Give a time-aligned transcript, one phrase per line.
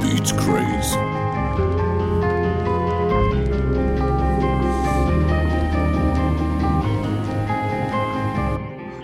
[0.00, 1.25] Beats crazy.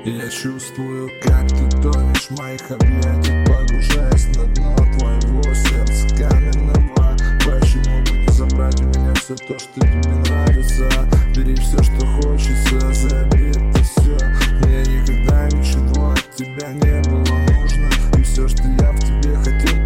[0.04, 7.16] Я чувствую, как ты тонешь в моих объятиях Погружаясь на дно твоего сердца каменного.
[7.38, 10.88] Почему бы не забрать у меня все то, что тебе нравится?
[11.36, 14.18] Бери все, что хочется, забери это все
[14.66, 18.18] Мне никогда ничего от тебя не было нужно.
[18.18, 19.81] И все, что я в тебе хотел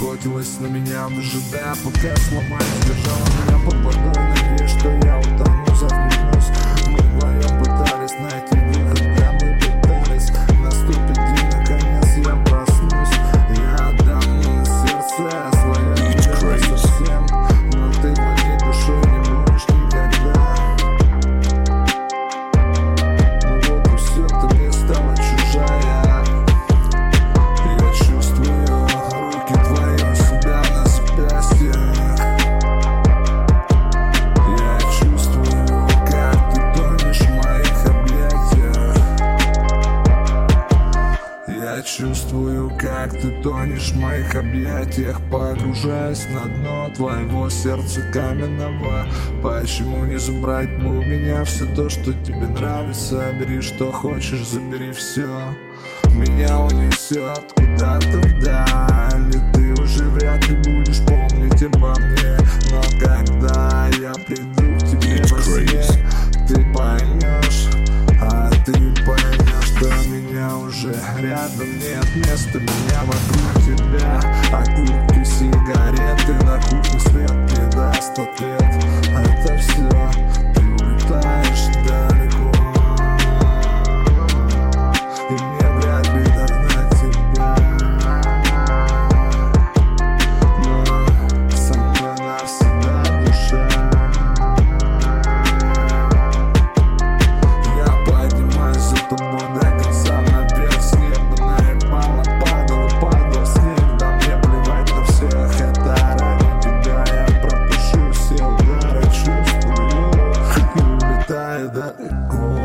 [0.00, 5.69] Охотилась на меня, выжидая, пока сломаюсь Держала меня под водой, надеясь, что я утону,
[41.96, 45.20] чувствую, как ты тонешь в моих объятиях.
[45.30, 49.06] Погружаясь на дно твоего сердца каменного.
[49.42, 53.32] Почему не забрать бы у меня все то, что тебе нравится?
[53.38, 55.28] Бери что хочешь, забери все
[56.10, 61.94] Меня унесет куда-то вдаль И ты уже вряд ли будешь помнить обо
[71.18, 74.20] рядом нет места Меня вокруг тебя,
[74.52, 78.18] окурки, сигареты На кухне свет не даст.
[78.18, 78.59] Ответ
[111.62, 112.56] let that go.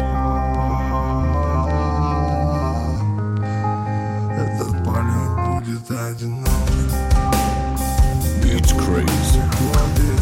[4.38, 6.48] Этот парень будет одинок.
[8.42, 10.15] Beat crazy.